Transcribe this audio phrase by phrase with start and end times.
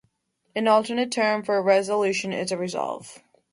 [0.55, 3.21] An alternate term for a resolution is a "resolve".